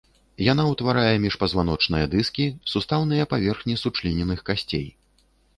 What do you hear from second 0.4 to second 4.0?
Яна ўтварае міжпазваночныя дыскі, сустаўныя паверхні